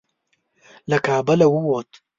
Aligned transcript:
له 0.89 0.97
کابله 1.07 1.47
ووت. 1.53 1.89